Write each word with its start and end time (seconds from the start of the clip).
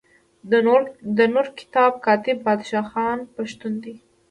د 1.17 1.19
نور 1.35 1.45
کتاب 1.59 1.91
کاتب 2.05 2.37
بادشاه 2.45 2.85
خان 2.91 3.19
پښتون 3.35 3.73
دی. 3.83 3.95